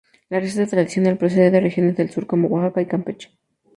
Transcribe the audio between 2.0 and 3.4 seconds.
sur como Oaxaca y Campeche.